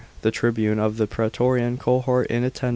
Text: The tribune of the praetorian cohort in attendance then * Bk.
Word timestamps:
The 0.23 0.31
tribune 0.31 0.79
of 0.79 0.97
the 0.97 1.05
praetorian 1.05 1.77
cohort 1.77 2.25
in 2.25 2.37
attendance 2.37 2.59
then 2.61 2.69
* 2.69 2.69
Bk. 2.69 2.69